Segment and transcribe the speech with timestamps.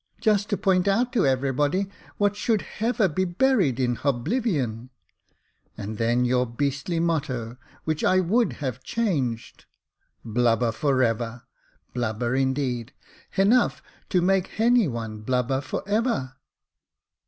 [0.19, 1.85] Just to point out to everybody
[2.17, 4.89] what should /;ever be buried in /^oblivion;
[5.77, 9.65] and then your beastly motto— which I ivould have changed
[10.25, 11.43] —'Blubber for ever!'
[11.93, 12.93] Blubber in deed!
[13.37, 16.33] ^enough to make ^any one blubber for ever."